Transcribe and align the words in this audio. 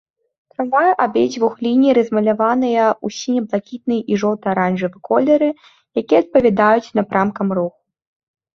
Трамваі 0.51 0.93
абедзвюх 1.05 1.53
ліній 1.65 1.93
размаляваныя 1.97 2.85
ў 3.05 3.19
сіне-блакітны 3.19 3.97
і 4.15 4.19
жоўта-аранжавы 4.23 4.97
колеры, 5.11 5.49
якія 6.05 6.19
адпавядаюць 6.27 6.91
напрамкам 7.01 7.47
руху. 7.63 7.77